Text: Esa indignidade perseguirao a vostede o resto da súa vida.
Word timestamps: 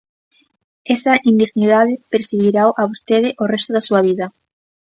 Esa 0.95 1.13
indignidade 1.31 1.93
perseguirao 2.11 2.69
a 2.81 2.83
vostede 2.91 3.29
o 3.43 3.45
resto 3.53 3.69
da 3.73 3.85
súa 3.87 4.01
vida. 4.07 4.25